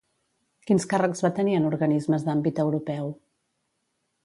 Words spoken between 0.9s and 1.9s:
càrrecs va tenir en